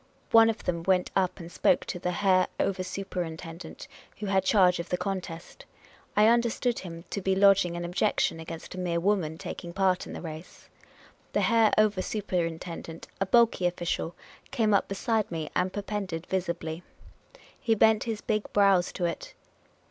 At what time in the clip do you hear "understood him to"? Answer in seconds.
6.27-7.21